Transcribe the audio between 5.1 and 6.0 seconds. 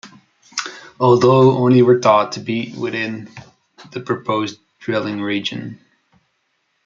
region.